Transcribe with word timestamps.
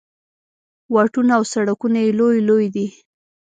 واټونه 0.93 1.31
او 1.37 1.43
سړکونه 1.53 1.99
یې 2.05 2.11
لوی 2.19 2.39
لوی 2.49 2.67
دي. 2.75 2.87